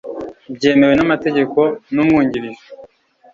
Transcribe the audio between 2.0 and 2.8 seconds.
umwungirije